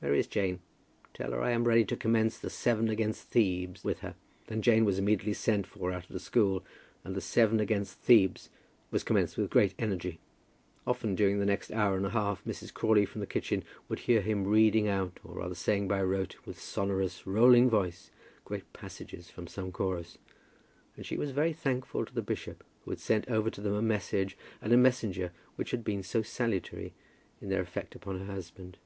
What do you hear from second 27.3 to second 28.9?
in their effect upon her husband.